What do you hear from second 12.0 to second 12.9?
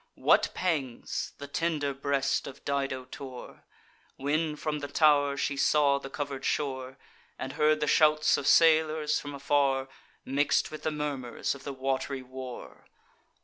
war!